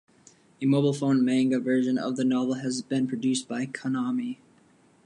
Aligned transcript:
A 0.59 0.65
mobile 0.65 0.93
phone 0.93 1.23
manga 1.23 1.59
version 1.59 1.99
of 1.99 2.15
the 2.17 2.23
novel 2.25 2.55
has 2.55 2.81
been 2.81 3.05
produced 3.07 3.47
by 3.47 3.67
Konami. 3.67 4.37